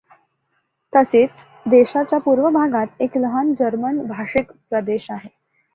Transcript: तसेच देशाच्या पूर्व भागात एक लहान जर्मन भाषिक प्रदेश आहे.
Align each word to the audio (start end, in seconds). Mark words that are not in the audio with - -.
तसेच 0.93 1.45
देशाच्या 1.65 2.19
पूर्व 2.19 2.49
भागात 2.49 3.01
एक 3.01 3.17
लहान 3.17 3.53
जर्मन 3.59 4.05
भाषिक 4.07 4.51
प्रदेश 4.69 5.09
आहे. 5.11 5.29